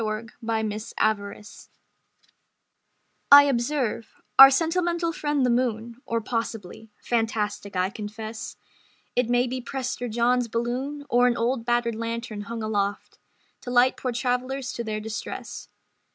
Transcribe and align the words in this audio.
Conversation 0.01 0.93
Galante 0.97 1.69
I 3.31 3.43
observe: 3.43 4.15
"Our 4.39 4.49
sentimental 4.49 5.11
friend 5.13 5.45
the 5.45 5.51
moon 5.51 6.01
Or 6.07 6.19
possibly 6.21 6.89
(fantastic, 7.03 7.75
I 7.75 7.91
confess) 7.91 8.57
It 9.15 9.29
may 9.29 9.45
be 9.45 9.61
Prester 9.61 10.07
John's 10.07 10.47
balloon 10.47 11.05
Or 11.07 11.27
an 11.27 11.37
old 11.37 11.65
battered 11.65 11.93
lantern 11.93 12.41
hung 12.45 12.63
aloft 12.63 13.19
To 13.61 13.69
light 13.69 13.95
poor 13.95 14.11
travellers 14.11 14.73
to 14.73 14.83
their 14.83 14.99
distress." 14.99 15.69